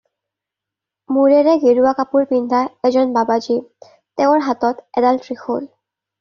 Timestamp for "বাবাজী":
3.19-3.59